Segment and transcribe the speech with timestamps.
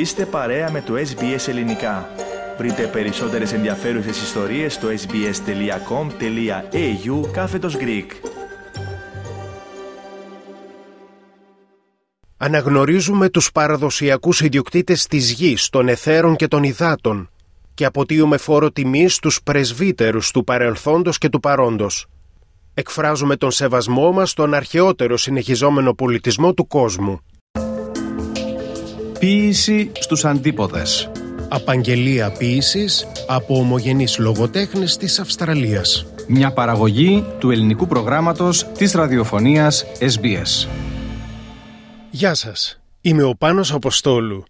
[0.00, 2.08] Είστε παρέα με το SBS Ελληνικά.
[2.58, 5.30] Βρείτε περισσότερες ενδιαφέρουσες ιστορίες στο sbs.com.au
[7.32, 8.06] κάθετος Greek.
[12.36, 17.30] Αναγνωρίζουμε τους παραδοσιακούς ιδιοκτήτες της γης, των εθέρων και των υδάτων
[17.74, 22.06] και αποτείουμε φόρο τιμής στους πρεσβύτερους του παρελθόντος και του παρόντος.
[22.74, 27.20] Εκφράζουμε τον σεβασμό μας στον αρχαιότερο συνεχιζόμενο πολιτισμό του κόσμου.
[29.20, 31.10] Ποίηση στους αντίποδες.
[31.48, 36.06] Απαγγελία ποίησης από ομογενείς λογοτέχνες της Αυστραλίας.
[36.28, 40.68] Μια παραγωγή του ελληνικού προγράμματος της ραδιοφωνίας SBS.
[42.10, 44.44] Γεια σας, είμαι ο Πάνος Αποστόλου.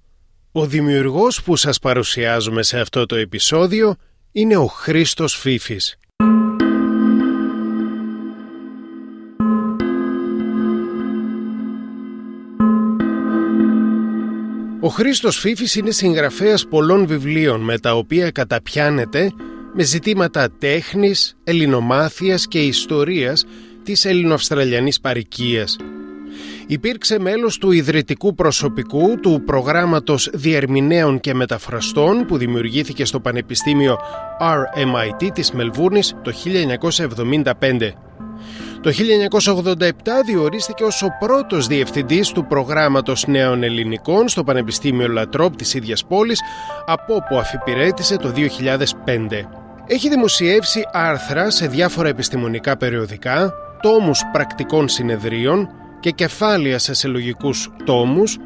[0.52, 3.94] Ο δημιουργός που σας παρουσιάζουμε σε αυτό το επεισόδιο
[4.32, 5.98] είναι ο Χρήστος Φίφης.
[14.82, 19.32] Ο Χρήστος Φίφης είναι συγγραφέας πολλών βιβλίων με τα οποία καταπιάνεται
[19.74, 23.44] με ζητήματα τέχνης, ελληνομάθειας και ιστορίας
[23.82, 25.76] της ελληνοαυστραλιανής παρικίας.
[26.66, 33.98] Υπήρξε μέλος του ιδρυτικού προσωπικού του προγράμματος διερμηνέων και μεταφραστών που δημιουργήθηκε στο Πανεπιστήμιο
[34.40, 37.94] RMIT της Μελβούρνης το 1975.
[38.82, 38.90] Το
[39.70, 39.90] 1987
[40.24, 46.40] διορίστηκε ως ο πρώτος διευθυντής του προγράμματος νέων ελληνικών στο Πανεπιστήμιο Λατρόπ της ίδιας πόλης,
[46.86, 49.48] από όπου αφιπηρέτησε το 2005.
[49.86, 55.68] Έχει δημοσιεύσει άρθρα σε διάφορα επιστημονικά περιοδικά, τόμους πρακτικών συνεδρίων
[56.00, 58.38] και κεφάλαια σε συλλογικούς τόμους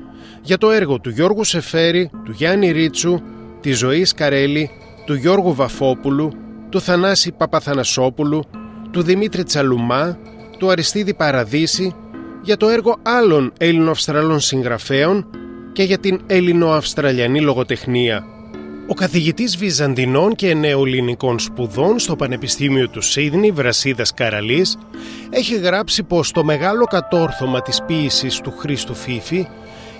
[0.42, 3.20] για το έργο του Γιώργου Σεφέρη, του Γιάννη Ρίτσου,
[3.60, 4.70] της Ζωής Καρέλη,
[5.06, 6.32] του Γιώργου Βαφόπουλου,
[6.68, 8.44] του Θανάση Παπαθανασόπουλου,
[8.94, 10.18] του Δημήτρη Τσαλουμά,
[10.58, 11.94] του Αριστίδη Παραδίση,
[12.42, 15.26] για το έργο άλλων Έλληνο-Αυστραλών συγγραφέων
[15.72, 18.24] και για την Έλληνο-Αυστραλιανή λογοτεχνία.
[18.88, 24.78] Ο καθηγητής Βυζαντινών και Νεοελληνικών Σπουδών στο Πανεπιστήμιο του Σίδνη, Βρασίδας Καραλής,
[25.30, 29.46] έχει γράψει πως το μεγάλο κατόρθωμα της ποίησης του Χρήστου Φίφη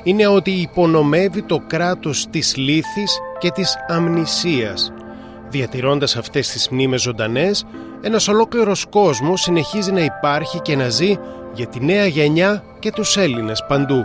[0.03, 4.93] είναι ότι υπονομεύει το κράτος της λύθης και της αμνησίας.
[5.55, 7.65] Διατηρώντας αυτές τις μνήμες ζωντανές,
[8.03, 11.17] ένας ολόκληρος κόσμος συνεχίζει να υπάρχει και να ζει
[11.55, 14.05] για τη νέα γενιά και τους Έλληνες παντού.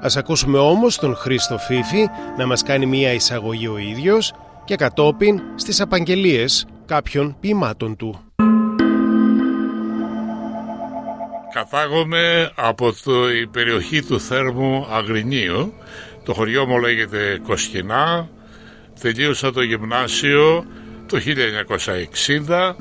[0.00, 2.06] Ας ακούσουμε όμως τον Χρήστο Φίφη
[2.36, 4.32] να μας κάνει μία εισαγωγή ο ίδιος
[4.64, 8.20] και κατόπιν στις απαγγελίες κάποιων ποιημάτων του.
[11.52, 15.72] Κατάγομαι από το, η περιοχή του Θέρμου Αγρινίου.
[16.24, 18.28] Το χωριό μου λέγεται Κοσκινά.
[19.00, 20.66] Τελείωσα το γυμνάσιο
[21.06, 21.18] το
[22.46, 22.74] 1960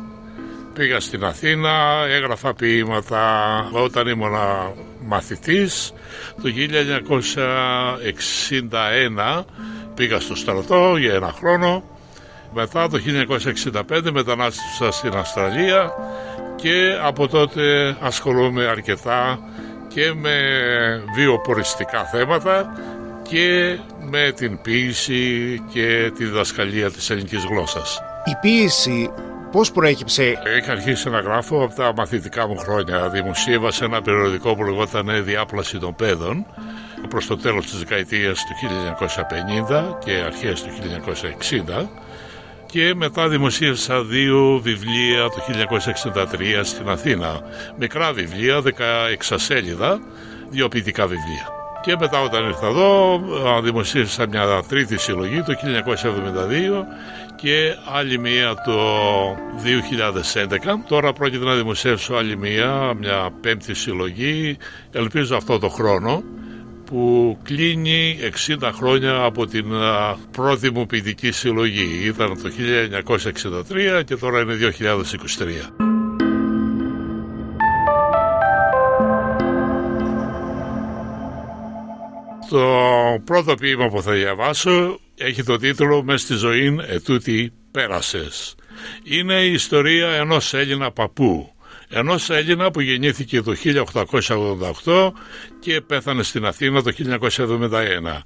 [0.73, 3.23] πήγα στην Αθήνα, έγραφα ποίηματα
[3.71, 4.35] όταν ήμουν
[5.05, 5.93] μαθητής.
[6.41, 6.49] Το
[9.39, 9.43] 1961
[9.95, 11.83] πήγα στο στρατό για ένα χρόνο.
[12.53, 12.99] Μετά το
[13.89, 15.91] 1965 μετανάστευσα στην Αυστραλία
[16.55, 19.39] και από τότε ασχολούμαι αρκετά
[19.87, 20.37] και με
[21.15, 22.73] βιοποριστικά θέματα
[23.29, 23.77] και
[24.09, 27.99] με την ποίηση και τη διδασκαλία της ελληνικής γλώσσας.
[28.25, 29.09] Η ποίηση
[29.51, 33.09] πώς προέκυψε; Είχα αρχίσει να γράφω από τα μαθητικά μου χρόνια.
[33.09, 36.45] Δημοσίευα σε ένα περιοδικό που λεγόταν Διάπλαση των Παιδών
[37.09, 38.53] προς το τέλος της δεκαετίας του
[39.69, 41.87] 1950 και αρχές του 1960
[42.65, 45.43] και μετά δημοσίευσα δύο βιβλία το
[46.13, 47.41] 1963 στην Αθήνα.
[47.77, 49.99] Μικρά βιβλία, 16 σέλιδα,
[50.49, 51.56] δύο ποιητικά βιβλία.
[51.81, 53.21] Και μετά όταν ήρθα εδώ
[53.63, 56.83] δημοσίευσα μια τρίτη συλλογή το 1972
[57.35, 58.79] και άλλη μία το
[60.43, 60.57] 2011.
[60.87, 64.57] Τώρα πρόκειται να δημοσιεύσω άλλη μία, μια πέμπτη συλλογή,
[64.91, 66.23] ελπίζω αυτό το χρόνο,
[66.85, 68.17] που κλείνει
[68.59, 69.65] 60 χρόνια από την
[70.31, 72.01] πρώτη μου ποιητική συλλογή.
[72.05, 72.49] Ήταν το
[73.99, 74.53] 1963 και τώρα είναι
[75.79, 75.86] 2023.
[82.49, 82.67] Το
[83.23, 88.55] πρώτο ποίημα που θα διαβάσω έχει το τίτλο «Μες στη ζωή ετούτη πέρασες».
[89.03, 91.55] Είναι η ιστορία ενός Έλληνα παππού,
[91.89, 93.55] ενός Έλληνα που γεννήθηκε το
[94.83, 95.11] 1888
[95.59, 98.23] και πέθανε στην Αθήνα το 1971.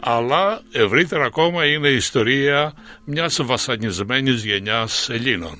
[0.00, 2.72] Αλλά ευρύτερα ακόμα είναι η ιστορία
[3.04, 5.58] μιας βασανισμένης γενιάς Ελλήνων.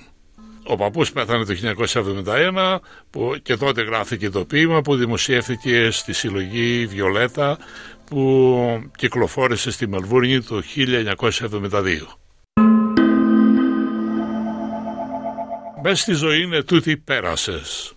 [0.66, 1.54] Ο παππούς πέθανε το
[2.26, 2.78] 1971
[3.10, 7.58] που και τότε γράφηκε το ποίημα που δημοσιεύθηκε στη συλλογή Βιολέτα
[8.04, 12.18] που κυκλοφόρησε στη Μελβούρνη το 1972.
[15.82, 17.92] Μες στη ζωή είναι τούτη πέρασες.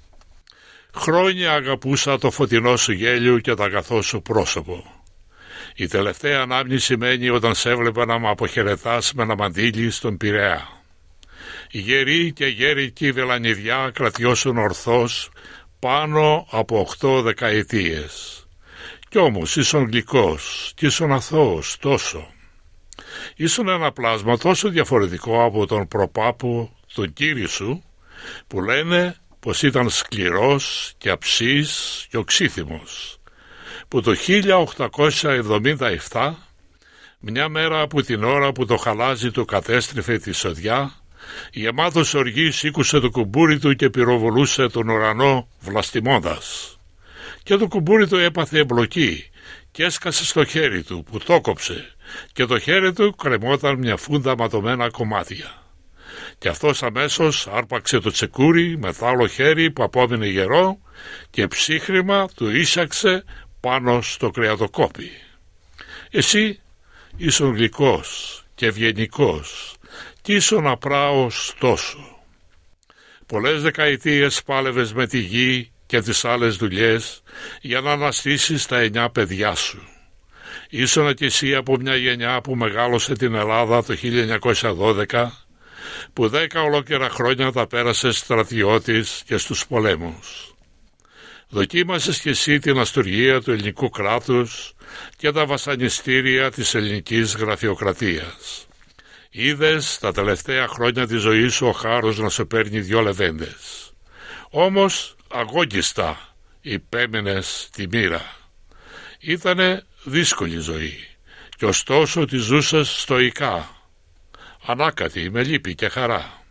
[0.95, 5.03] Χρόνια αγαπούσα το φωτεινό σου γέλιο και το αγαθό σου πρόσωπο.
[5.75, 10.67] Η τελευταία ανάμνηση σημαίνει όταν σε έβλεπα να με αποχαιρετάς με ένα μαντίλι στον Πειραιά.
[11.71, 15.29] Οι γεροί και γέρικοι βελανιδιά κρατιώσουν ορθώς
[15.79, 18.46] πάνω από οχτώ δεκαετίες.
[19.17, 22.27] Κι όμως ήσουν γλυκός κι ήσουν αθώος τόσο.
[23.35, 27.83] Ήσουν ένα πλάσμα τόσο διαφορετικό από τον προπάπου, τον κύριο σου,
[28.47, 33.19] που λένε πως ήταν σκληρός και αψής και οξύθυμος,
[33.87, 34.15] που το
[36.11, 36.33] 1877,
[37.19, 40.91] μια μέρα από την ώρα που το χαλάζι του κατέστρεφε τη σοδιά,
[41.51, 46.76] γεμάτος οργής σήκουσε το κουμπούρι του και πυροβολούσε τον ουρανό βλαστημώντας.
[47.47, 49.29] Και το κουμπούρι του έπαθε εμπλοκή
[49.71, 51.95] και έσκασε στο χέρι του που το κόψε
[52.33, 55.63] και το χέρι του κρεμόταν μια φούντα ματωμένα κομμάτια.
[56.37, 60.79] Και αυτός αμέσως άρπαξε το τσεκούρι με άλλο χέρι που απόμεινε γερό
[61.29, 63.23] και ψύχρημα του ίσαξε
[63.59, 65.09] πάνω στο κρεατοκόπι.
[66.09, 66.59] Εσύ
[67.17, 69.75] ήσουν γλυκός και ευγενικός
[70.21, 72.21] κι ήσουν απράος τόσο.
[73.25, 77.21] Πολλές δεκαετίες πάλευες με τη γη και τις άλλες δουλειές
[77.61, 79.81] για να αναστήσεις τα εννιά παιδιά σου.
[80.69, 85.27] Ήσουν κι εσύ από μια γενιά που μεγάλωσε την Ελλάδα το 1912
[86.13, 90.55] που δέκα ολόκληρα χρόνια τα πέρασε στρατιώτης και στους πολέμους.
[91.49, 94.73] Δοκίμασες κι εσύ την αστουργία του ελληνικού κράτους
[95.17, 98.67] και τα βασανιστήρια της ελληνικής γραφειοκρατίας.
[99.29, 103.91] Είδες τα τελευταία χρόνια της ζωής σου ο χάρος να σου παίρνει δυο λεβέντες.
[104.49, 108.35] Όμως αγώγιστα υπέμενες τη μοίρα.
[109.19, 111.07] Ήτανε δύσκολη ζωή
[111.57, 113.77] και ωστόσο τη ζούσες στοικά
[114.65, 116.41] ανάκατη με λύπη και χαρά.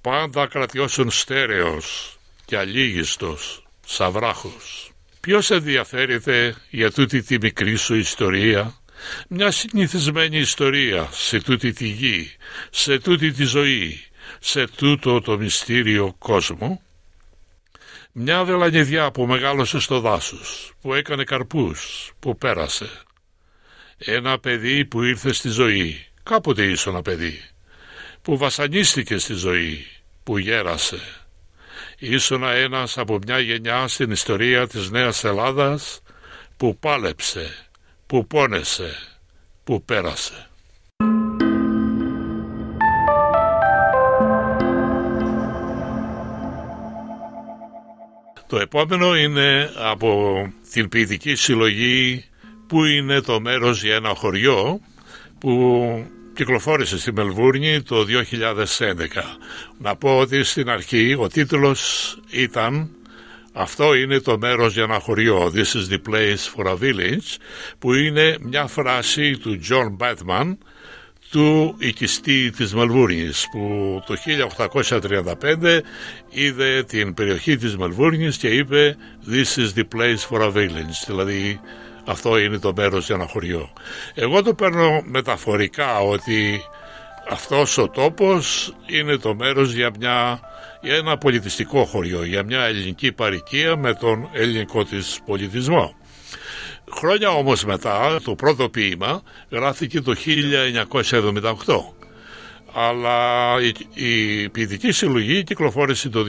[0.00, 4.92] Πάντα κρατιώσουν στέρεος και αλήγιστος σαβράχος.
[5.20, 8.74] Ποιος ενδιαφέρεται για τούτη τη μικρή σου ιστορία,
[9.28, 12.32] μια συνηθισμένη ιστορία σε τούτη τη γη,
[12.70, 14.00] σε τούτη τη ζωή,
[14.38, 16.82] σε τούτο το μυστήριο κόσμο;
[18.12, 22.90] Μια βελανιδιά που μεγάλωσε στο δάσος, που έκανε καρπούς, που πέρασε.
[23.98, 27.42] Ένα παιδί που ήρθε στη ζωή, κάποτε ήσουν ένα παιδί,
[28.22, 29.86] που βασανίστηκε στη ζωή,
[30.22, 31.00] που γέρασε.
[31.98, 36.02] Ήσουν ένας από μια γενιά στην ιστορία της Νέας Ελλάδας
[36.56, 37.68] που πάλεψε,
[38.06, 38.94] που πόνεσε,
[39.64, 40.49] που πέρασε.
[48.50, 52.24] Το επόμενο είναι από την ποιητική συλλογή
[52.66, 54.80] που είναι το μέρος για ένα χωριό
[55.38, 56.04] που
[56.34, 58.06] κυκλοφόρησε στη Μελβούρνη το 2011.
[59.78, 62.90] Να πω ότι στην αρχή ο τίτλος ήταν
[63.52, 67.36] αυτό είναι το μέρος για ένα χωριό This is the place for a village
[67.78, 70.56] που είναι μια φράση του John Batman
[71.30, 74.14] του οικιστή της Μελβούρνης που το
[75.00, 75.80] 1835
[76.30, 78.96] είδε την περιοχή της Μελβούρνης και είπε
[79.30, 81.60] This is the place for a village δηλαδή
[82.04, 83.72] αυτό είναι το μέρος για ένα χωριό.
[84.14, 86.60] Εγώ το παίρνω μεταφορικά ότι
[87.30, 90.40] αυτός ο τόπος είναι το μέρος για, μια,
[90.80, 95.94] για ένα πολιτιστικό χωριό, για μια ελληνική παροικία με τον ελληνικό της πολιτισμό.
[96.92, 101.54] Χρόνια όμως μετά το πρώτο ποίημα γράφτηκε το 1978
[102.74, 103.74] αλλά η,
[104.06, 106.24] η ποιητική συλλογή κυκλοφόρησε το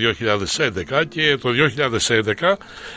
[0.91, 1.49] 2011 και το
[2.39, 2.53] 2011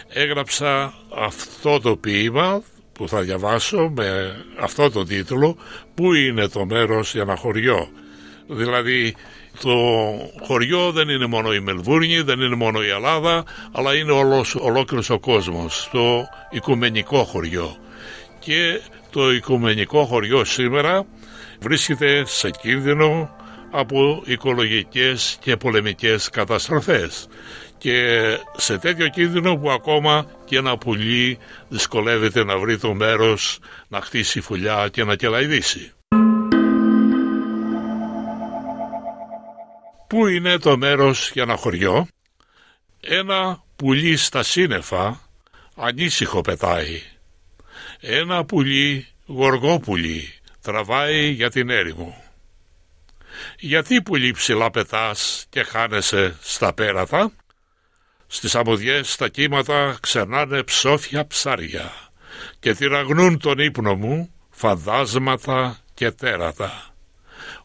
[0.08, 5.56] έγραψα αυτό το ποίημα που θα διαβάσω με αυτό το τίτλο
[5.94, 7.88] «Πού είναι το μέρος για ένα χωριό».
[8.46, 9.14] Δηλαδή
[9.62, 9.74] το
[10.46, 15.10] χωριό δεν είναι μόνο η Μελβούρνη, δεν είναι μόνο η Ελλάδα, αλλά είναι όλος, ολόκληρος
[15.10, 17.76] ο κόσμος, το οικουμενικό χωριό.
[18.38, 21.06] Και το οικουμενικό χωριό σήμερα
[21.60, 23.36] βρίσκεται σε κίνδυνο
[23.70, 27.28] από οικολογικές και πολεμικές καταστροφές
[27.78, 28.18] και
[28.56, 33.58] σε τέτοιο κίνδυνο που ακόμα και ένα πουλί δυσκολεύεται να βρει το μέρος
[33.88, 35.92] να χτίσει φουλιά και να κελαϊδίσει.
[40.14, 42.06] Πού είναι το μέρος για ένα χωριό;
[43.00, 45.20] Ένα πουλί στα σύννεφα
[45.76, 47.02] ανήσυχο πετάει.
[48.00, 52.22] Ένα πουλί γοργό πουλί τραβάει για την έρημο.
[53.58, 57.32] Γιατί πουλί ψηλά πετάς και χάνεσαι στα πέρατα;
[58.26, 61.92] Στις αμμουδιές στα κύματα ξερνάνε ψόφια ψάρια
[62.60, 66.93] και τυραγνούν τον ύπνο μου φαντάσματα και τέρατα.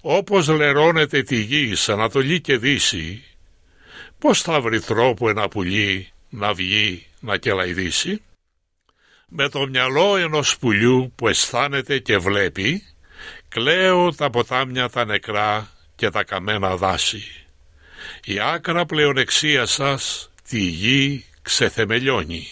[0.02, 3.24] Όπως λερώνεται τη γη σε Ανατολή και Δύση,
[4.20, 8.22] πώς θα βρει τρόπο ένα πουλί να βγει να κελαϊδίσει;
[9.28, 12.84] Με το μυαλό ενός πουλιού που αισθάνεται και βλέπει,
[13.48, 17.24] κλαίω τα ποτάμια τα νεκρά και τα καμένα δάση.
[18.24, 22.48] Η άκρα πλεονεξία σας τη γη ξεθεμελιώνει.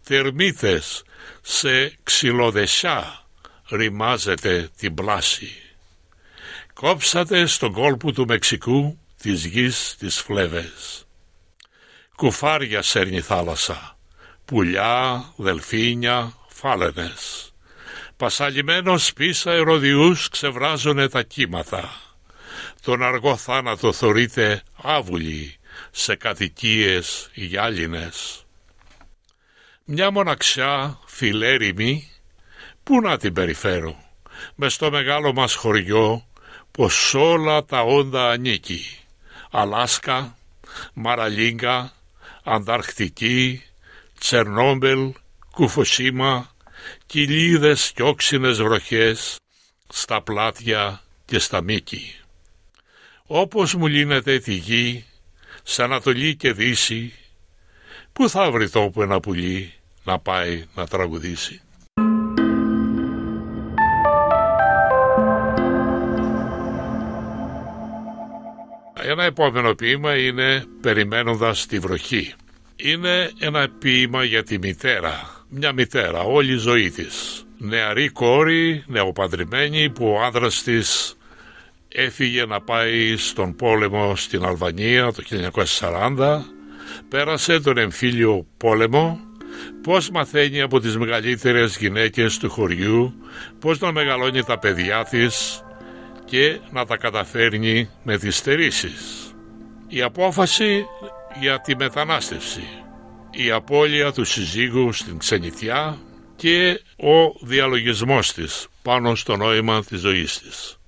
[0.00, 1.02] Θερμίτες
[1.42, 3.26] σε ξυλοδεσιά
[3.70, 5.63] ρημάζεται την πλάση.
[6.74, 11.06] Κόψατε στον κόλπο του Μεξικού της γης τις φλέβες.
[12.16, 13.98] Κουφάρια σέρνει θάλασσα,
[14.44, 17.52] πουλιά, δελφίνια, φάλαινες.
[18.16, 22.00] Πασαλιμένος πίσα ερωδιούς ξεβράζουνε τα κύματα.
[22.82, 25.56] Τον αργό θάνατο θωρείται άβουλοι
[25.90, 28.44] σε κατοικίες γυάλινες.
[29.84, 32.10] Μια μοναξιά φιλέριμη,
[32.82, 33.96] πού να την περιφέρω,
[34.54, 36.26] με στο μεγάλο μας χωριό
[36.78, 38.98] πως όλα τα όντα ανήκει.
[39.50, 40.36] Αλάσκα,
[40.94, 41.92] Μαραλίγκα,
[42.44, 43.62] Ανταρκτική,
[44.18, 45.12] Τσερνόμπελ,
[45.50, 46.54] Κουφοσίμα,
[47.06, 49.36] κοιλίδες και όξινες βροχές
[49.88, 52.14] στα πλάτια και στα μήκη.
[53.26, 55.04] Όπως μου λύνεται τη γη,
[55.62, 57.12] σ' Ανατολή και Δύση,
[58.12, 59.72] πού θα βρει τόπο ένα πουλί
[60.04, 61.60] να πάει να τραγουδήσει;
[69.06, 72.32] Ένα επόμενο ποίημα είναι «Περιμένοντας τη βροχή».
[72.76, 77.44] Είναι ένα ποίημα για τη μητέρα, μια μητέρα όλη η ζωή της.
[77.58, 81.16] Νεαρή κόρη, νεοπαντρεμένη που ο άνδρας της
[81.88, 86.44] έφυγε να πάει στον πόλεμο στην Αλβανία το 1940,
[87.08, 89.20] πέρασε τον εμφύλιο πόλεμο,
[89.82, 93.14] πώς μαθαίνει από τις μεγαλύτερες γυναίκες του χωριού,
[93.58, 95.62] πώς να μεγαλώνει τα παιδιά της,
[96.34, 99.34] και να τα καταφέρνει με τις στερήσεις.
[99.88, 100.86] Η απόφαση
[101.40, 102.62] για τη μετανάστευση,
[103.30, 105.98] η απώλεια του συζύγου στην ξενιτιά
[106.36, 110.78] και ο διαλογισμός της πάνω στο νόημα της ζωής της.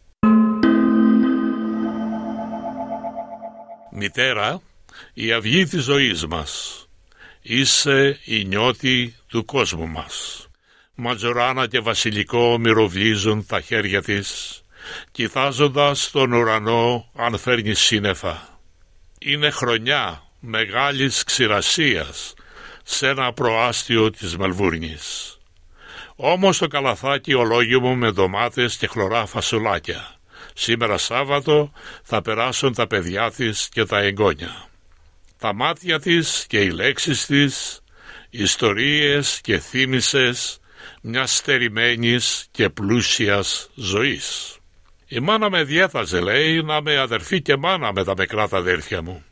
[3.93, 4.61] Μητέρα,
[5.15, 6.85] η αυγή της ζωής μας,
[7.43, 10.47] είσαι η νιώτη του κόσμου μας.
[10.95, 14.61] Ματζοράνα και βασιλικό μυροβλίζουν τα χέρια της
[15.11, 18.61] κοιτάζοντας τον ουρανό αν φέρνει σύννεφα.
[19.19, 22.35] Είναι χρονιά μεγάλης ξηρασίας
[22.83, 25.37] σε ένα προάστιο της Μελβούρνης.
[26.17, 30.15] Όμως το καλαθάκι ολόγιο μου με ντομάτες και χλωρά φασουλάκια.
[30.55, 34.69] Σήμερα Σάββατο θα περάσουν τα παιδιά της και τα εγγόνια.
[35.39, 37.81] Τα μάτια της και οι λέξεις της,
[38.31, 40.59] ιστορίες και θύμησες
[41.03, 44.57] μιας στερημένης και πλούσιας ζωής.
[45.09, 49.03] Η μάνα με διέθαζε, λέει, να με αδερφή και μάνα με τα μικρά τα αδέρφια
[49.03, 49.25] μου.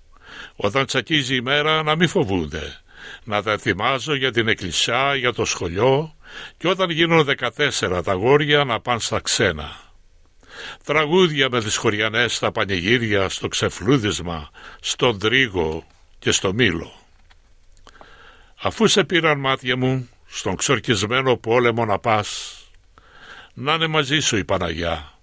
[0.57, 2.79] Όταν τσακίζει η μέρα να μην φοβούνται.
[3.25, 6.15] Να τα ετοιμάζω για την εκκλησιά, για το σχολείο
[6.57, 9.77] και όταν γίνουν δεκατέσσερα τα γόρια να πάνε στα ξένα.
[10.85, 14.51] Τραγούδια με τις χωριανές στα πανηγύρια, στο ξεφλούδισμα,
[14.81, 15.87] στον τρίγο
[16.19, 16.93] και στο μήλο.
[18.63, 22.59] Αφού σε πήραν μάτια μου, στον ξορκισμένο πόλεμο να πας,
[23.55, 25.14] να είναι μαζί σου η Παναγιά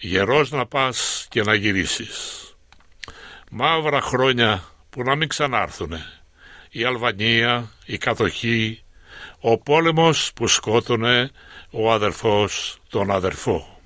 [0.00, 2.44] γερός να πας και να γυρίσεις.
[3.50, 6.04] Μαύρα χρόνια που να μην ξανάρθουνε.
[6.70, 8.82] Η Αλβανία, η κατοχή,
[9.40, 11.30] ο πόλεμος που σκότωνε
[11.70, 13.80] ο αδερφός τον αδερφό.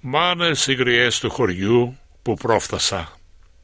[0.00, 3.12] Μάνες οι γριές του χωριού που πρόφτασα.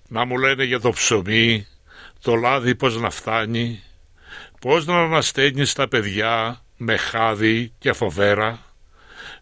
[0.08, 1.66] Να μου λένε για το ψωμί,
[2.20, 3.82] το λάδι πως να φτάνει,
[4.60, 8.58] πως να ανασταίνεις τα παιδιά με χάδι και φοβέρα,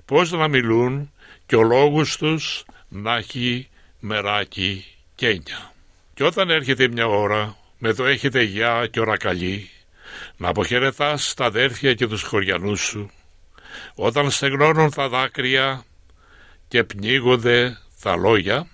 [0.04, 1.12] πως να μιλούν
[1.48, 3.68] και ο λόγος τους να έχει
[4.00, 5.72] μεράκι κένια.
[6.14, 9.70] Και όταν έρχεται μια ώρα με το έχετε γεια και ώρα καλή
[10.36, 13.10] να αποχαιρετάς τα αδέρφια και τους χωριανούς σου.
[13.94, 15.84] Όταν στεγνώνουν τα δάκρυα
[16.68, 18.66] και πνίγονται τα λόγια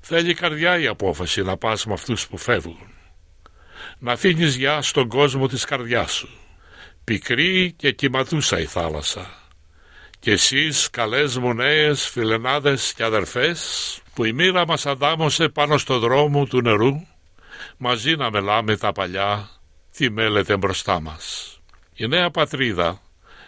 [0.00, 2.92] θέλει καρδιά η απόφαση να πας με αυτούς που φεύγουν.
[3.98, 6.28] Να αφήνεις γεια στον κόσμο της καρδιάς σου.
[7.04, 9.39] Πικρή και κυματούσα η θάλασσα
[10.20, 15.98] και εσείς καλές μου νέες φιλενάδες και αδερφές που η μοίρα μας αντάμωσε πάνω στο
[15.98, 17.06] δρόμο του νερού
[17.76, 19.50] μαζί να μελάμε τα παλιά
[19.96, 21.54] τι μέλετε μπροστά μας.
[21.94, 23.00] Η νέα πατρίδα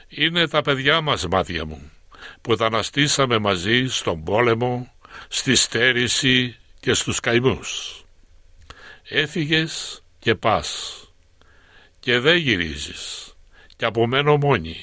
[0.09, 1.91] είναι τα παιδιά μας μάτια μου
[2.41, 4.93] που τα αναστήσαμε μαζί στον πόλεμο,
[5.29, 8.03] στη στέρηση και στους καημούς.
[9.09, 10.97] Έφυγες και πας
[12.01, 13.33] και δεν γυρίζεις
[13.77, 14.77] και απομένω μόνη.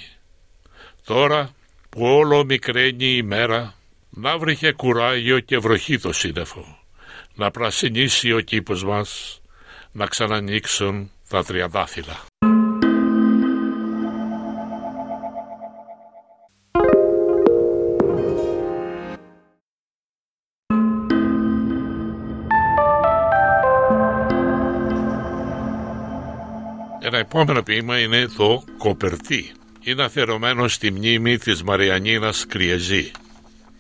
[1.03, 1.53] Τώρα
[1.89, 3.73] που όλο μικραίνει η μέρα,
[4.09, 6.79] να βρήκε κουράγιο και βροχή το σύννεφο,
[7.35, 9.41] να πρασινίσει ο κήπος μας,
[9.91, 12.19] να ξανανοίξουν τα τριαντάφυλλα.
[27.01, 33.11] Ένα επόμενο ποίημα είναι το «Κοπερτί» Είναι αφιερωμένο στη μνήμη της Μαριανίνας Κριεζή.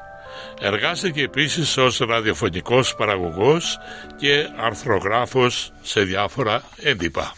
[0.60, 3.78] Εργάστηκε επίσης ως ραδιοφωνικός παραγωγός
[4.18, 7.34] και αρθρογράφος σε διάφορα έντυπα.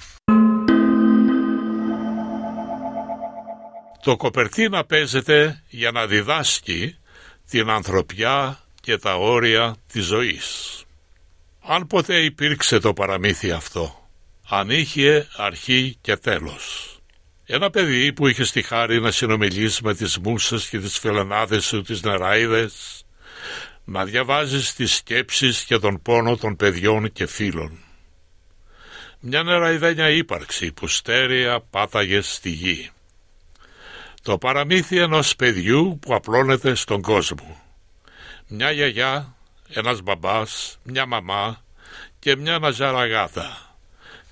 [4.01, 6.97] Το κοπερτίνα παίζεται για να διδάσκει
[7.50, 10.82] την ανθρωπιά και τα όρια της ζωής.
[11.62, 14.07] Αν ποτέ υπήρξε το παραμύθι αυτό,
[14.49, 16.91] αν είχε αρχή και τέλος.
[17.45, 21.81] Ένα παιδί που είχε στη χάρη να συνομιλήσει με τις μουσες και τις φιλενάδες του
[21.81, 23.05] τις νεράιδες,
[23.83, 27.79] να διαβάζεις τις σκέψεις και τον πόνο των παιδιών και φίλων.
[29.19, 32.89] Μια νεραϊδένια ύπαρξη που στέρεα πάταγε στη γη.
[34.21, 37.62] Το παραμύθι ενός παιδιού που απλώνεται στον κόσμο.
[38.47, 39.36] Μια γιαγιά,
[39.69, 41.63] ένας μπαμπάς, μια μαμά
[42.19, 43.66] και μια ναζαραγάδα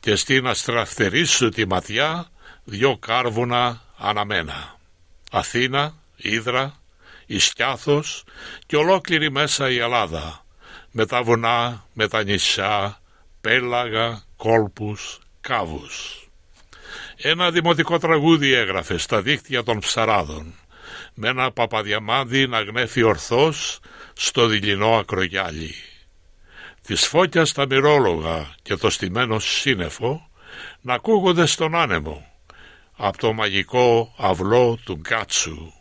[0.05, 2.27] και στην αστραφτερή σου τη ματιά
[2.63, 4.79] δυο κάρβουνα αναμένα.
[5.31, 6.79] Αθήνα, Ήδρα,
[7.25, 8.23] Ισκιάθος
[8.65, 10.45] και ολόκληρη μέσα η Ελλάδα
[10.91, 13.01] με τα βουνά, με τα νησιά,
[13.41, 16.27] πέλαγα, κόλπους, κάβους.
[17.15, 20.53] Ένα δημοτικό τραγούδι έγραφε στα δίκτυα των ψαράδων
[21.13, 23.79] με ένα παπαδιαμάντι να γνέφει ορθώς
[24.13, 25.75] στο δειλινό ακρογιάλι.
[26.85, 30.29] Της φώκιας τα μυρόλογα και το στημένο σύννεφο
[30.81, 32.25] να ακούγονται στον άνεμο
[32.95, 35.73] από το μαγικό αυλό του Γκάτσου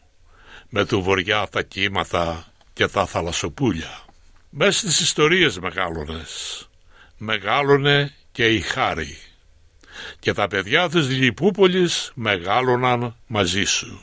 [0.68, 4.04] με του βοριά τα κύματα και τα θαλασσοπούλια.
[4.50, 6.68] Μες στις ιστορίες μεγάλωνες,
[7.16, 9.18] μεγάλωνε και η χάρη
[10.18, 14.00] και τα παιδιά της Λιπούπολης μεγάλωναν μαζί σου.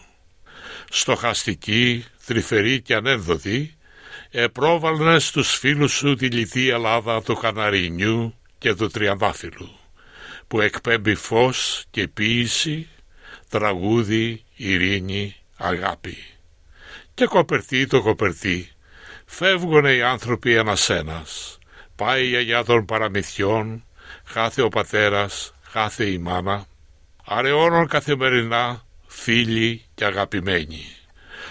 [0.90, 3.76] Στοχαστική, τρυφερή και ανένδοτη,
[4.32, 9.70] επρόβαλνε στους φίλους σου τη λιτή Ελλάδα του Καναρινιού και του Τριαντάφυλλου,
[10.48, 12.88] που εκπέμπει φως και ποίηση,
[13.50, 16.18] τραγούδι, ειρήνη, αγάπη
[17.14, 18.72] και κοπερτή το κοπερτή.
[19.26, 21.58] Φεύγουνε οι άνθρωποι ένας-ένας.
[21.96, 23.84] Πάει η γιαγιά των παραμυθιών,
[24.26, 26.66] χάθε ο πατέρας, χάθε η μάνα.
[27.26, 30.86] Αραιώνουν καθημερινά φίλοι και αγαπημένοι.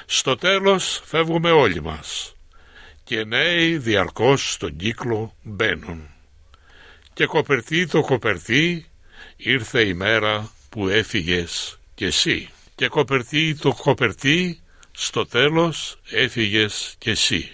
[0.06, 2.34] Στο τέλος φεύγουμε όλοι μας
[3.10, 6.08] και νέοι διαρκώς στον κύκλο μπαίνουν.
[7.12, 8.86] Και κοπερτή το κοπερτή
[9.36, 12.48] ήρθε η μέρα που έφυγες κι εσύ.
[12.74, 17.50] Και κοπερτή το κοπερτή στο τέλος έφυγες κι εσύ.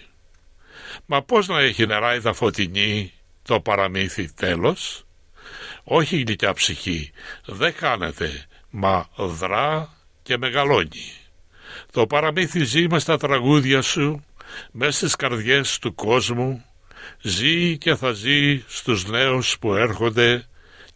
[1.07, 5.07] Μα πώς να έχει νεράιδα φωτεινή το παραμύθι τέλος;
[5.85, 7.11] Όχι γλυκιά ψυχή,
[7.45, 11.13] δεν κάνετε, μα δρά και μεγαλώνει.
[11.91, 14.25] Το παραμύθι ζει με στα τραγούδια σου,
[14.73, 16.65] μες στις καρδιές του κόσμου,
[17.21, 20.47] ζει και θα ζει στους νέους που έρχονται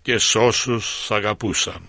[0.02, 1.88] και σ' όσους σ' αγαπούσαν.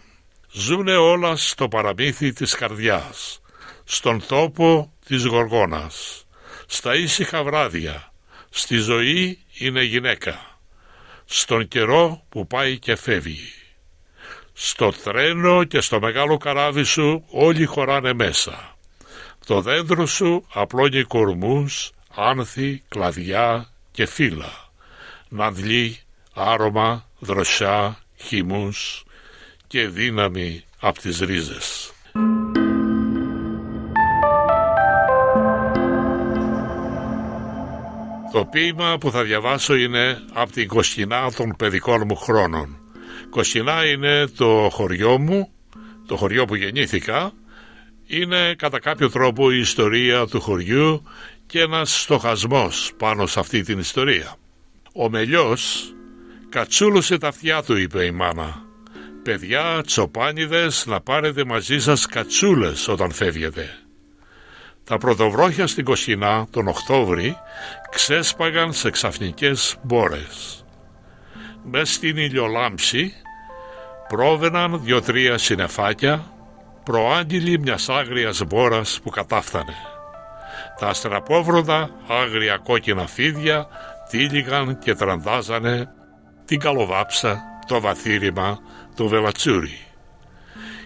[0.51, 3.41] Ζούνε όλα στο παραμύθι της καρδιάς,
[3.83, 6.25] στον τόπο της Γοργόνας,
[6.65, 8.13] στα ήσυχα βράδια,
[8.49, 10.59] στη ζωή είναι γυναίκα,
[11.25, 13.53] στον καιρό που πάει και φεύγει.
[14.53, 18.70] Στο τρένο και στο μεγάλο καράβι σου όλοι χωράνε μέσα.
[19.45, 24.69] Το δέντρο σου απλώνει κορμούς, άνθη, κλαδιά και φύλλα.
[25.29, 25.99] να Ναντλή,
[26.33, 29.03] άρωμα, δροσιά, χυμούς
[29.67, 31.91] και δύναμη από τις ρίζες.
[38.31, 42.77] Το ποίημα που θα διαβάσω είναι από την Κοσκινά των παιδικών μου χρόνων.
[43.29, 45.51] Κοσκινά είναι το χωριό μου,
[46.07, 47.33] το χωριό που γεννήθηκα
[48.13, 51.03] είναι κατά κάποιο τρόπο η ιστορία του χωριού
[51.45, 54.35] και ένας στοχασμός πάνω σε αυτή την ιστορία.
[54.93, 55.93] Ο Μελιός
[56.49, 58.61] κατσούλωσε τα αυτιά του είπε η μάνα.
[59.23, 63.69] Παιδιά, τσοπάνιδες, να πάρετε μαζί σας κατσούλες όταν φεύγετε.
[64.83, 67.35] Τα πρωτοβρόχια στην Κοσινά τον Οκτώβρη
[67.91, 70.65] ξέσπαγαν σε ξαφνικές μπόρες.
[71.63, 73.13] Μες στην ηλιολάμψη
[74.07, 76.31] πρόβαιναν δυο-τρία συνεφάκια
[76.83, 79.75] προάγγελοι μιας άγριας μπόρας που κατάφθανε.
[80.79, 83.67] Τα αστραπόβροδα άγρια κόκκινα φίδια
[84.09, 85.89] τύλιγαν και τραντάζανε
[86.45, 88.59] την καλοβάψα, το βαθύριμα,
[88.95, 89.79] το βελατσούρι.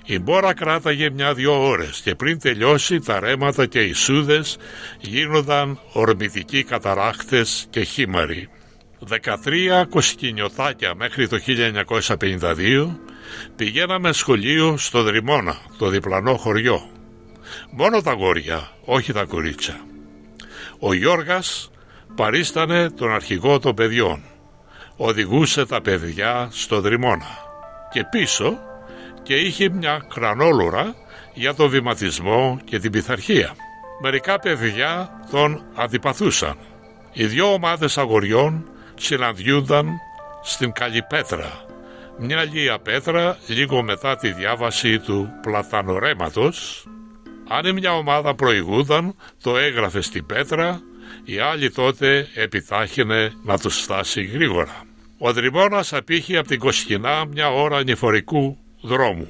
[0.06, 4.58] Η μπόρα κράταγε μια-δυο ώρες και πριν τελειώσει τα ρέματα και οι σούδες
[5.00, 8.50] γίνονταν ορμητικοί καταράχτες και χήμαροι.
[9.00, 12.98] 13 κοσκινιωτάκια μέχρι το 1952
[13.56, 16.90] πηγαίναμε σχολείο στο Δρυμώνα, το διπλανό χωριό.
[17.70, 19.80] Μόνο τα γόρια, όχι τα κορίτσια.
[20.80, 21.72] Ο Γιώργας
[22.16, 24.24] παρίστανε τον αρχηγό των παιδιών.
[24.96, 27.38] Οδηγούσε τα παιδιά στο Δρυμώνα.
[27.92, 28.60] Και πίσω
[29.24, 30.96] και είχε μια κρανόλουρα
[31.34, 33.56] για το βηματισμό και την πειθαρχία.
[34.02, 36.58] Μερικά παιδιά τον αντιπαθούσαν.
[37.14, 39.88] Οι δυο ομάδες αγοριών συναντιούνταν
[40.44, 41.65] στην Καλυπέτρα,
[42.18, 46.88] μια λία πέτρα λίγο μετά τη διάβαση του πλατανορέματος.
[47.48, 50.82] Αν μια ομάδα προηγούνταν, το έγραφε στην πέτρα,
[51.24, 54.84] η άλλη τότε επιτάχυνε να τους φτάσει γρήγορα.
[55.18, 59.28] Ο Δρυμώνας απήχε από την Κοσκινά μια ώρα ανηφορικού δρόμου.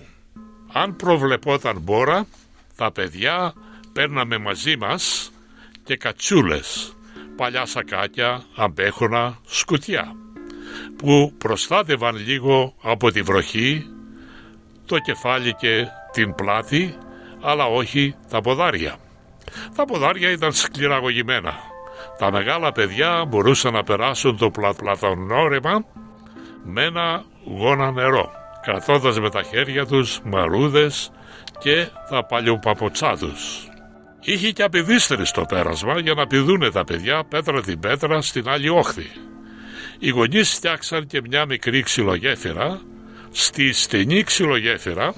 [0.71, 2.27] Αν προβλεπόταν μπόρα,
[2.75, 3.53] τα παιδιά
[3.93, 5.31] παίρναμε μαζί μας
[5.83, 6.95] και κατσούλες,
[7.35, 10.15] παλιά σακάκια, αμπέχωνα, σκουτιά,
[10.97, 13.85] που προστάτευαν λίγο από τη βροχή,
[14.85, 16.97] το κεφάλι και την πλάτη,
[17.41, 18.95] αλλά όχι τα ποδάρια.
[19.75, 21.53] Τα ποδάρια ήταν σκληραγωγημένα.
[22.17, 25.85] Τα μεγάλα παιδιά μπορούσαν να περάσουν το πλατανόρεμα
[26.63, 31.11] με ένα γόνα νερό κρατώντας με τα χέρια τους μαρούδες
[31.59, 33.67] και τα παλιοπαποτσά τους.
[34.21, 38.69] Είχε και απειδίστερη στο πέρασμα για να πηδούνε τα παιδιά πέτρα την πέτρα στην άλλη
[38.69, 39.05] όχθη.
[39.99, 42.81] Οι γονείς φτιάξαν και μια μικρή ξυλογέφυρα.
[43.31, 45.13] Στη στενή ξυλογέφυρα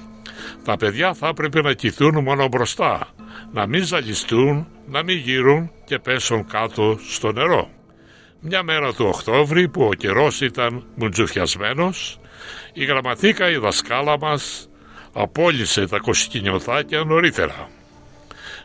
[0.64, 3.08] τα παιδιά θα έπρεπε να κοιθούν μόνο μπροστά,
[3.52, 7.70] να μην ζαλιστούν, να μην γύρουν και πέσουν κάτω στο νερό.
[8.40, 12.20] Μια μέρα του Οκτώβρη που ο καιρός ήταν μουντζουφιασμένος,
[12.72, 14.68] η γραμματίκα η δασκάλα μας
[15.12, 17.68] απόλυσε τα κοσκινιωθάκια νωρίτερα.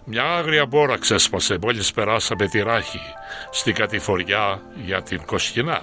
[0.06, 3.02] Μια άγρια μπόρα ξέσπασε μόλις περάσαμε τη ράχη
[3.52, 5.82] στην κατηφοριά για την Κοσκινά.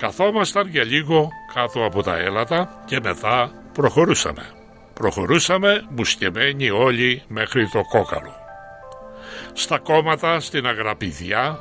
[0.00, 4.42] Καθόμασταν για λίγο κάτω από τα έλατα και μετά προχωρούσαμε.
[4.94, 8.34] Προχωρούσαμε μουσκεμένοι όλοι μέχρι το κόκαλο.
[9.52, 11.58] Στα κόμματα στην Αγραπηδιά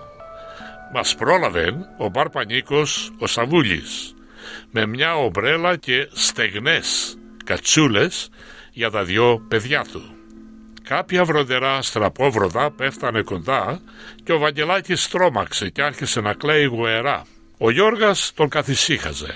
[0.93, 4.13] μας πρόλαβε ο Μπαρπανίκος ο Σαβούλης
[4.71, 8.29] με μια ομπρέλα και στεγνές κατσούλες
[8.71, 10.01] για τα δυο παιδιά του.
[10.83, 13.79] Κάποια βροντερά στραπόβροδα πέφτανε κοντά
[14.23, 17.25] και ο Βαγγελάκης τρόμαξε και άρχισε να κλαίει γουερά.
[17.61, 19.33] Ο Γιώργας τον καθησύχαζε.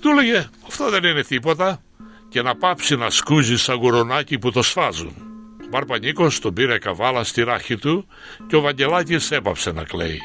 [0.00, 1.82] Του έλεγε αυτό δεν είναι τίποτα
[2.28, 5.14] και να πάψει να σκούζει σαν γουρονάκι που το σφάζουν.
[5.62, 8.06] Ο Μπαρπανίκος τον πήρε καβάλα στη ράχη του
[8.46, 10.20] και ο Βαγγελάκης έπαψε να κλαίει.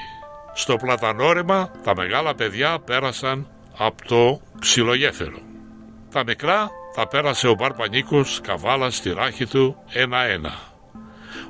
[0.53, 5.39] Στο πλατανόρεμα τα μεγάλα παιδιά πέρασαν από το ξυλογέφερο.
[6.12, 10.53] Τα μικρά τα πέρασε ο Μπαρπανίκος καβάλα στη ράχη του ένα-ένα.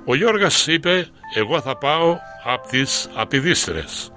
[0.05, 4.11] Ο Γιώργας είπε εγώ θα πάω από τις απειδίστρες.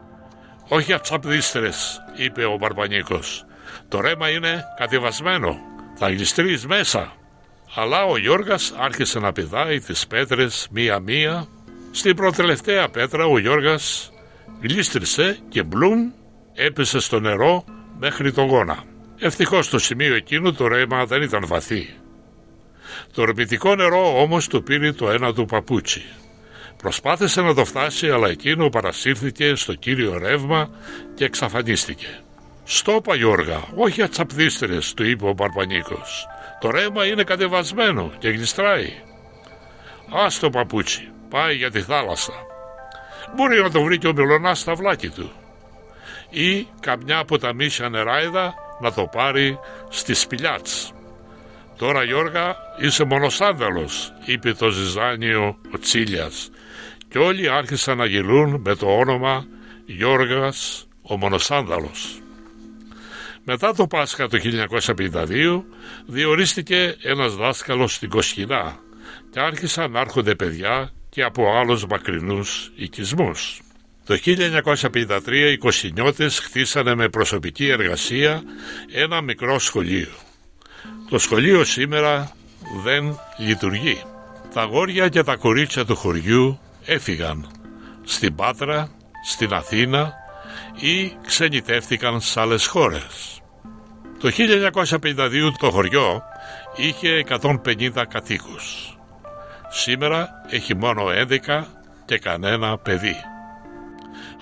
[0.72, 3.44] Όχι από τις απειδίστρες είπε ο Μπαρπανίκος.
[3.88, 5.58] Το ρέμα είναι κατεβασμένο.
[5.94, 7.12] Θα γλιστρείς μέσα.
[7.74, 11.46] Αλλά ο Γιώργας άρχισε να πηδάει τις πέτρες μία-μία.
[11.90, 14.12] Στην προτελευταία πέτρα ο Γιώργας
[14.60, 16.10] γλίστρισε και μπλουμ
[16.54, 17.64] έπεσε στο νερό
[17.98, 18.84] μέχρι τον γόνα.
[19.18, 21.94] Ευτυχώς στο σημείο εκείνο το ρέμα δεν ήταν βαθύ.
[23.12, 26.02] Το ορμητικό νερό όμως το πήρε το ένα του παπούτσι.
[26.80, 30.70] Προσπάθησε να το φτάσει αλλά εκείνο παρασύρθηκε στο κύριο ρεύμα
[31.14, 32.20] και εξαφανίστηκε.
[32.64, 36.26] «Στόπα Γιώργα, όχι ατσαπδίστερες», του είπε ο Μπαρπανίκος.
[36.60, 38.92] «Το ρέμα είναι κατεβασμένο και γλιστράει».
[40.24, 42.32] «Ας το παπούτσι, πάει για τη θάλασσα».
[43.36, 45.32] Μπορεί να το βρει και ο Μιλωνάς στα βλάκι του
[46.30, 50.92] ή καμιά από τα μίσια νεράιδα να το πάρει στη σπηλιάτς.
[51.76, 56.50] «Τώρα Γιώργα είσαι μονοσάνδαλος», είπε το ζυζάνιο ο Τσίλιας
[57.10, 59.46] και όλοι άρχισαν να γελούν με το όνομα
[59.86, 62.20] Γιώργας ο Μονοσάνδαλος.
[63.44, 65.64] Μετά το Πάσχα το 1952
[66.06, 68.78] διορίστηκε ένας δάσκαλος στην Κοσκινά
[69.30, 73.60] και άρχισαν να έρχονται παιδιά και από άλλους μακρινούς οικισμούς.
[74.06, 78.42] Το 1953 οι Κοσκινιώτες χτίσανε με προσωπική εργασία
[78.92, 80.10] ένα μικρό σχολείο.
[81.10, 82.32] Το σχολείο σήμερα
[82.84, 84.02] δεν λειτουργεί.
[84.54, 87.46] Τα γόρια και τα κορίτσια του χωριού έφυγαν
[88.04, 88.90] στην Πάτρα,
[89.24, 90.14] στην Αθήνα
[90.80, 93.40] ή ξενιτεύτηκαν σε άλλες χώρες.
[94.20, 96.22] Το 1952 το χωριό
[96.76, 98.96] είχε 150 κατοίκους.
[99.70, 101.66] Σήμερα έχει μόνο 11
[102.04, 103.16] και κανένα παιδί.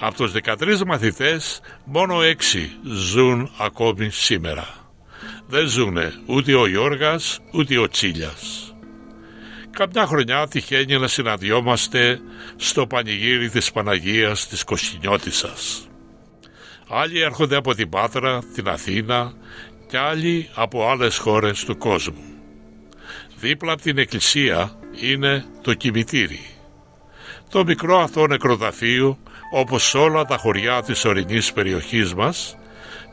[0.00, 4.66] Από τους 13 μαθητές μόνο 6 ζουν ακόμη σήμερα.
[5.46, 8.67] Δεν ζουνε ούτε ο Γιώργας ούτε ο Τσίλιας.
[9.78, 12.20] Καμιά χρονιά τυχαίνει να συναντιόμαστε
[12.56, 15.88] στο πανηγύρι της Παναγίας της Κοστινιώτισσας.
[16.88, 19.32] Άλλοι έρχονται από την Πάτρα, την Αθήνα
[19.88, 22.22] και άλλοι από άλλες χώρες του κόσμου.
[23.36, 26.40] Δίπλα από την εκκλησία είναι το κημητήρι.
[27.50, 29.18] Το μικρό αυτό νεκροταφείο,
[29.54, 32.56] όπως όλα τα χωριά της ορεινής περιοχής μας,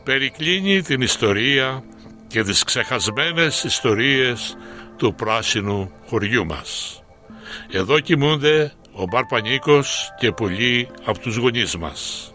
[0.04, 1.84] περικλίνει την ιστορία
[2.28, 4.58] και τις ξεχασμένες ιστορίες
[4.98, 7.00] του πράσινου χωριού μας.
[7.72, 12.32] Εδώ κοιμούνται ο Μπαρπανίκος και πολλοί από τους γονείς μας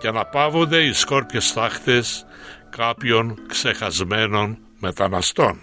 [0.00, 2.26] και αναπαύονται οι σκόρπιες τάχτες
[2.70, 5.60] κάποιων ξεχασμένων μεταναστών.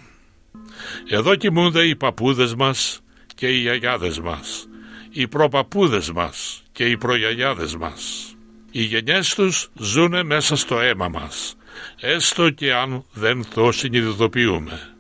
[1.10, 3.00] Εδώ κοιμούνται οι παππούδες μας
[3.36, 4.68] και οι γιαγιάδες μας,
[5.10, 8.28] οι προπαππούδες μας και οι προγιαγιάδες μας.
[8.72, 11.56] Οι γενιές τους ζουνε μέσα στο αίμα μας,
[12.00, 14.93] έστω και αν δεν το συνειδητοποιούμε.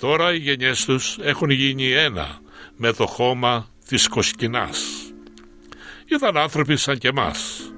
[0.00, 2.38] Τώρα οι γενιές τους έχουν γίνει ένα
[2.76, 4.84] με το χώμα της Κοσκινάς.
[6.06, 7.70] Ήταν άνθρωποι σαν και εμάς,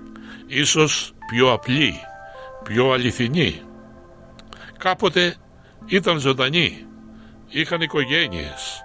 [0.46, 1.94] ίσως πιο απλοί,
[2.62, 3.62] πιο αληθινοί.
[4.78, 5.36] Κάποτε
[5.86, 6.86] ήταν ζωντανοί,
[7.48, 8.82] είχαν οικογένειες,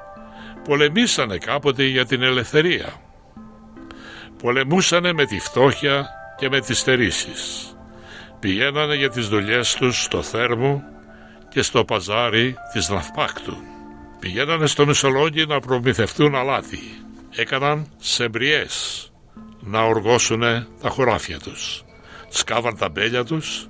[0.64, 2.94] πολεμήσανε κάποτε για την ελευθερία.
[4.38, 7.76] Πολεμούσανε με τη φτώχεια και με τις στερήσεις.
[8.40, 10.95] Πηγαίνανε για τις δουλειές τους στο θέρμο
[11.56, 13.58] και στο παζάρι της Ναυπάκτου.
[14.20, 16.80] Πηγαίνανε στο Μεσολόγγι να προμηθευτούν αλάτι.
[17.36, 19.08] Έκαναν σεμπριές
[19.60, 21.84] να οργώσουνε τα χωράφια τους.
[22.30, 23.68] Σκάβαν τα μπέλια τους,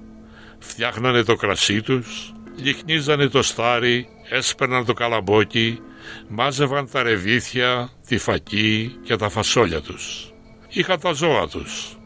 [0.60, 5.80] φτιάχνανε το κρασί τους, λιχνίζανε το στάρι, έσπερναν το καλαμπόκι,
[6.28, 10.34] μάζευαν τα ρεβίθια, τη φακή και τα φασόλια τους.
[10.68, 11.98] Είχαν τα ζώα τους,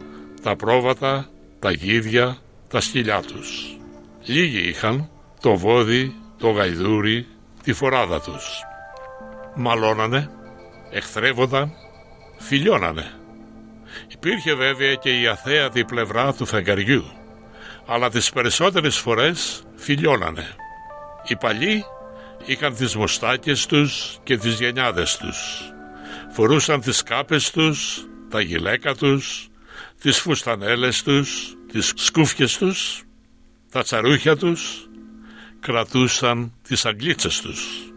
[0.44, 2.38] τα πρόβατα, τα γίδια,
[2.68, 3.78] τα σκυλιά τους.
[4.26, 5.10] Λίγοι είχαν
[5.42, 7.28] το βόδι, το γαϊδούρι,
[7.64, 8.64] τη φοράδα τους.
[9.56, 10.30] Μαλώνανε,
[10.92, 11.72] εχθρεύονταν,
[12.38, 13.12] φιλιώνανε.
[14.08, 17.04] Υπήρχε βέβαια και η αθέατη πλευρά του φεγγαριού,
[17.86, 20.56] αλλά τις περισσότερες φορές φιλιώνανε.
[21.28, 21.84] Οι παλιοί
[22.46, 25.38] είχαν τις μουστάκες τους και τις γενιάδες τους.
[26.32, 29.48] Φορούσαν τις κάπες τους, τα γυλαίκα τους,
[30.02, 33.04] τις φουστανέλες τους, τις σκούφιες τους,
[33.72, 34.89] τα τσαρούχια τους,
[35.60, 37.94] κρατούσαν τις αγγλίτσες τους.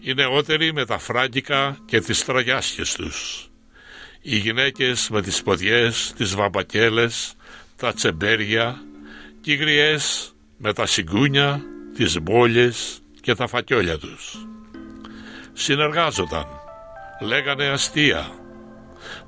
[0.00, 3.48] Οι νεότεροι με τα φράγκικα και τις τραγιάσχες τους.
[4.20, 7.34] Οι γυναίκες με τις ποδιές, τις βαμπακέλες,
[7.76, 8.82] τα τσεμπέρια
[9.40, 11.62] και οι γριές με τα σιγκούνια,
[11.96, 14.46] τις μπόλιες και τα φακιόλια τους.
[15.52, 16.46] Συνεργάζονταν,
[17.20, 18.30] λέγανε αστεία,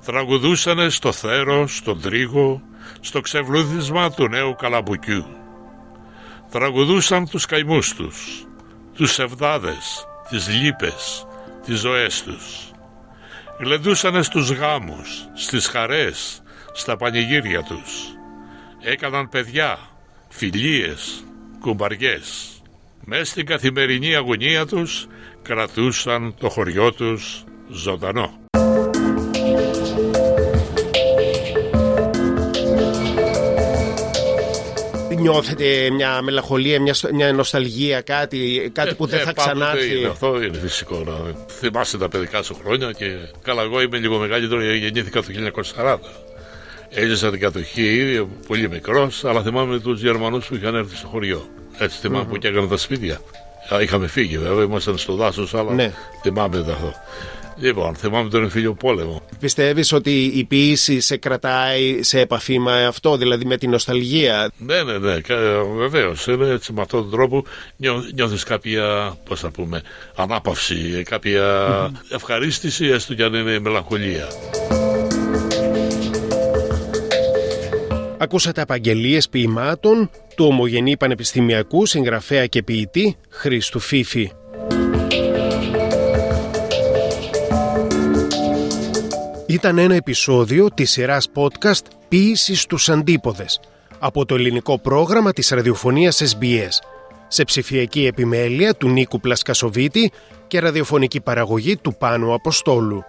[0.05, 2.61] τραγουδούσανε στο θέρο, στον τρίγο,
[2.99, 5.38] στο ξεβλούδισμα του νέου καλαμπουκιού.
[6.51, 8.47] Τραγουδούσαν τους καημούς τους,
[8.93, 11.27] τους ευδάδες, τις λύπες,
[11.65, 12.71] τις ζωές τους.
[13.59, 16.41] Γλεντούσανε στους γάμους, στις χαρές,
[16.73, 17.91] στα πανηγύρια τους.
[18.81, 19.79] Έκαναν παιδιά,
[20.29, 21.23] φιλίες,
[21.59, 22.61] κουμπαριές.
[23.05, 25.07] Μες στην καθημερινή αγωνία τους
[25.41, 28.39] κρατούσαν το χωριό τους ζωντανό.
[35.19, 40.07] Νιώθετε μια μελαγχολία, μια, μια νοσταλγία, κάτι, κάτι που δεν Ε, θα πάντοτε ξανάρθει; είναι,
[40.07, 41.03] αυτό είναι φυσικό.
[41.05, 41.13] Να
[41.59, 43.05] θυμάσαι τα παιδικά σου χρόνια και
[43.43, 45.27] καλά, εγώ είμαι λίγο μεγαλύτερο γιατί γεννήθηκα το
[45.75, 45.97] 1940.
[46.89, 51.47] Έζησα την κατοχή ήδη, πολύ μικρός, αλλά θυμάμαι τους Γερμανούς που είχαν έρθει στο χωριό.
[51.77, 53.21] Έτσι θυμάμαι που και έκαναν τα σπίτια.
[53.73, 55.93] Α, Είχαμε φύγει βέβαια, ήμασταν στο δάσος, αλλά Ναι.
[56.21, 56.93] θυμάμαι τα αυτό.
[57.61, 59.21] Λοιπόν, θυμάμαι τον εμφύλιο πόλεμο.
[59.39, 64.83] Πιστεύεις ότι η ποίηση σε κρατάει σε επαφή με αυτό, δηλαδή με την νοσταλγία; Ναι,
[64.83, 65.15] ναι, ναι,
[65.77, 66.27] βεβαίως.
[66.27, 67.43] Έτσι με αυτόν τον τρόπο
[68.13, 69.81] νιώθεις κάποια, πώς θα πούμε,
[70.15, 71.03] ανάπαυση,
[72.09, 74.27] ευχαρίστηση, έστω κι αν είναι μελαγχολία.
[78.21, 84.31] Ακούσατε απαγγελίες ποιημάτων του ομογενή πανεπιστημιακού συγγραφέα και ποιητή Χρήστου Φίφη.
[89.59, 93.59] Ήταν ένα επεισόδιο της σειράς podcast «Ποίηση στους αντίποδες»
[93.99, 96.69] από το ελληνικό πρόγραμμα της ραδιοφωνίας SBS
[97.27, 100.11] σε ψηφιακή επιμέλεια του Νίκου Πλασκασοβίτη
[100.47, 103.03] και ραδιοφωνική παραγωγή του Πάνου Αποστόλου.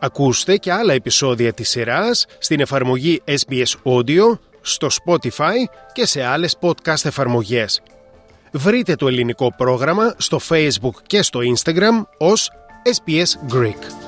[0.00, 5.54] Ακούστε και άλλα επεισόδια της σειράς στην εφαρμογή SBS Audio, στο Spotify
[5.92, 7.82] και σε άλλες podcast εφαρμογές.
[8.52, 12.50] Βρείτε το ελληνικό πρόγραμμα στο Facebook και στο Instagram ως
[12.84, 14.07] SBS Greek.